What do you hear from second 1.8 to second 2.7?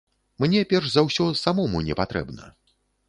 не патрэбна.